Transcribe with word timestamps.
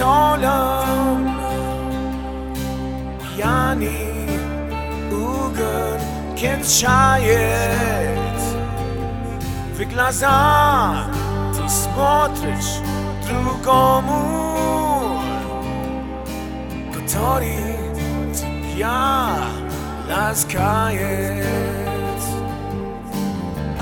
Tolong 0.00 1.28
Yani 3.36 4.00
Ugun 5.12 6.00
Kenshayet 6.36 8.40
W 9.76 9.84
glaza 9.84 11.10
Ty 11.52 11.68
smotrisz 11.68 12.80
Drugomu 13.28 14.24
Gotori 16.92 17.60
Ja 18.76 19.36
Laskajet 20.08 21.44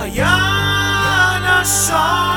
A 0.03 0.07
ja 0.07 0.39
Nasza 1.43 2.28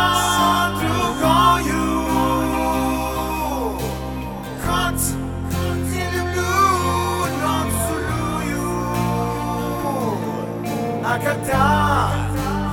когда 11.20 12.10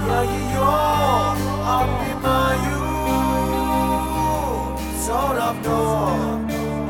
я 0.08 0.22
ее 0.24 0.72
обнимаю 1.66 2.78
Все 4.98 5.20
равно 5.38 6.40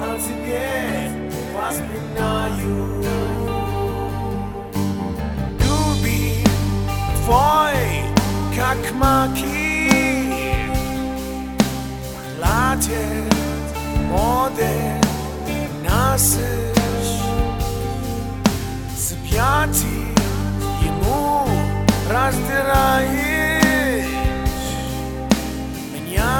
о 0.01 0.17
тебе 0.19 0.67
воспоминаю 1.55 3.03
Люби 5.59 6.43
твой, 7.23 7.79
как 8.55 8.81
маки 8.93 9.56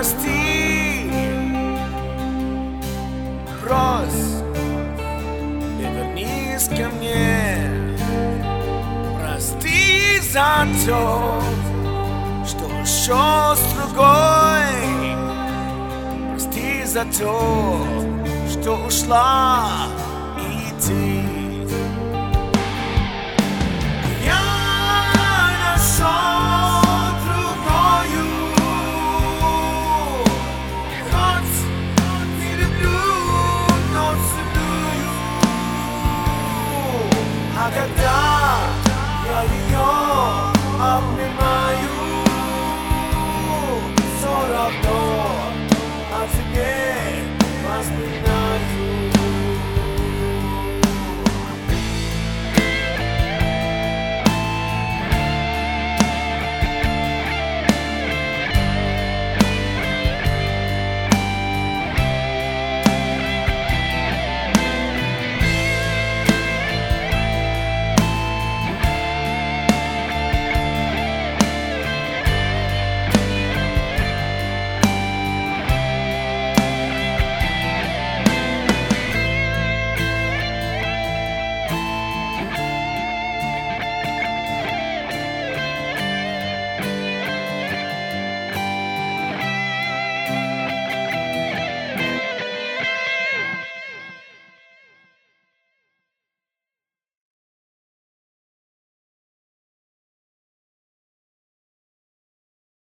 прости. 0.00 1.10
Брось. 3.62 4.42
И 5.78 5.82
вернись 5.82 6.68
ко 6.68 6.88
мне. 6.88 7.70
Прости 9.20 10.20
за 10.20 10.66
то, 10.86 11.42
что 12.46 12.64
ушел 12.82 13.54
с 13.56 13.74
другой. 13.74 14.72
Прости 16.30 16.84
за 16.84 17.04
то, 17.04 17.84
что 18.50 18.86
ушла 18.86 19.68
и 20.38 20.72
ты 20.80 21.39
никогда 37.80 38.58
я 39.26 39.42
ее 39.42 40.49